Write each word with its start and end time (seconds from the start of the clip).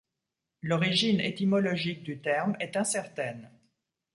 L'origine 0.63 1.19
étymologique 1.19 2.01
du 2.01 2.19
terme 2.21 2.55
est 2.59 2.75
incertaine. 2.75 3.51